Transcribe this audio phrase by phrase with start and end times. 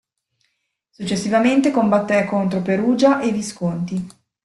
[0.89, 4.07] Successivamente combatté contro Perugia e i Visconti.